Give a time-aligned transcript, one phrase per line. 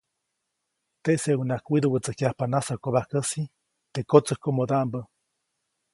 [1.03, 3.41] Teʼseʼuŋnaʼajk widuʼwätsäjkya nasakobajkäsi
[3.93, 4.99] teʼ kotsäjkomodaʼmbä.